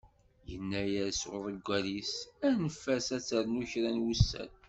[0.49, 2.13] Yenna-as uḍeggal-is,
[2.47, 4.49] anef-as ad ternu kra n wussan.